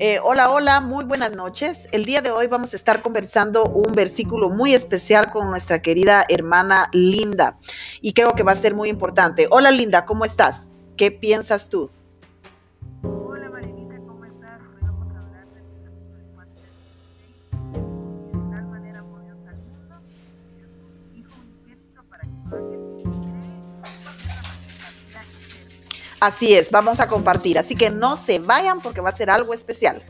[0.00, 1.88] Eh, hola, hola, muy buenas noches.
[1.90, 6.24] El día de hoy vamos a estar conversando un versículo muy especial con nuestra querida
[6.28, 7.58] hermana Linda
[8.00, 9.48] y creo que va a ser muy importante.
[9.50, 10.74] Hola Linda, ¿cómo estás?
[10.96, 11.90] ¿Qué piensas tú?
[26.20, 29.54] Así es, vamos a compartir, así que no se vayan porque va a ser algo
[29.54, 30.02] especial.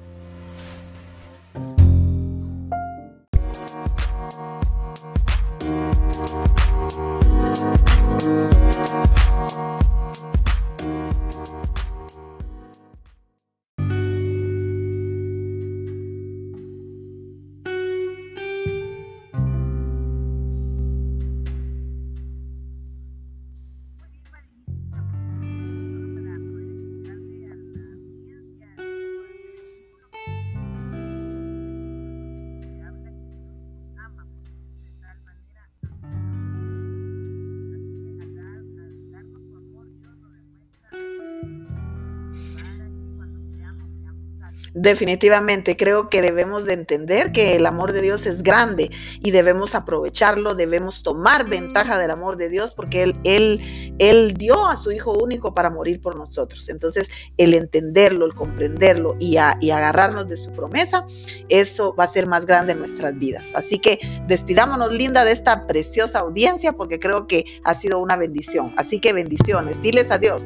[44.74, 48.90] Definitivamente creo que debemos de entender que el amor de Dios es grande
[49.22, 54.66] y debemos aprovecharlo, debemos tomar ventaja del amor de Dios porque Él, él, él dio
[54.68, 56.68] a su Hijo único para morir por nosotros.
[56.68, 61.06] Entonces, el entenderlo, el comprenderlo y, a- y agarrarnos de su promesa,
[61.48, 63.52] eso va a ser más grande en nuestras vidas.
[63.54, 68.72] Así que despidámonos, Linda, de esta preciosa audiencia porque creo que ha sido una bendición.
[68.76, 69.80] Así que bendiciones.
[69.80, 70.44] Diles adiós.